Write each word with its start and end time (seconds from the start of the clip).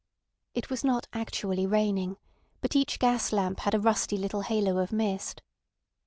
It 0.55 0.71
was 0.71 0.83
not 0.83 1.07
actually 1.13 1.67
raining, 1.67 2.17
but 2.59 2.75
each 2.75 2.97
gas 2.97 3.31
lamp 3.31 3.59
had 3.59 3.75
a 3.75 3.79
rusty 3.79 4.17
little 4.17 4.41
halo 4.41 4.79
of 4.79 4.91
mist. 4.91 5.43